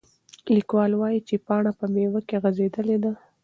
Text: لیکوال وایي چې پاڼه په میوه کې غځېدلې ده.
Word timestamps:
لیکوال 0.55 0.91
وایي 0.95 1.19
چې 1.27 1.35
پاڼه 1.45 1.71
په 1.79 1.85
میوه 1.93 2.21
کې 2.27 2.37
غځېدلې 2.43 2.97
ده. 3.03 3.11